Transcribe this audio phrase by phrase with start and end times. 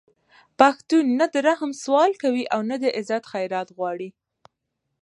[0.59, 4.09] پښتون نه د رحم سوال کوي او نه د عزت خیرات غواړي